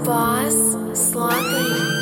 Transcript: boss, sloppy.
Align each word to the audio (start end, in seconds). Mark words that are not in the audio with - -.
boss, 0.00 0.76
sloppy. 0.94 1.97